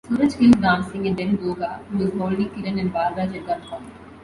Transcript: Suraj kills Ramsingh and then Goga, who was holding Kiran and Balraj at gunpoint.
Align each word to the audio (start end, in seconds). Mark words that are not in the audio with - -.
Suraj 0.07 0.35
kills 0.35 0.55
Ramsingh 0.57 1.05
and 1.09 1.15
then 1.17 1.35
Goga, 1.35 1.79
who 1.91 1.99
was 2.05 2.11
holding 2.13 2.49
Kiran 2.49 2.81
and 2.81 2.91
Balraj 2.91 3.35
at 3.37 3.45
gunpoint. 3.45 3.85